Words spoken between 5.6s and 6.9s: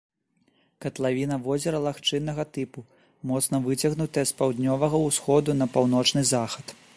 на паўночны захад.